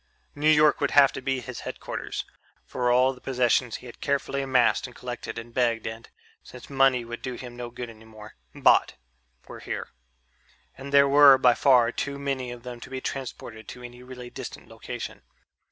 [0.33, 2.25] New York would have to be his headquarters,
[2.65, 6.09] for all the possessions he had carefully amassed and collected and begged and
[6.41, 8.95] since money would do him no good any more bought,
[9.47, 9.89] were here.
[10.75, 14.31] And there were by far too many of them to be transported to any really
[14.31, 15.21] distant location.